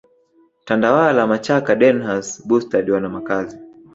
[0.67, 3.57] Tandawala machaka Denhams Bustard wana makazi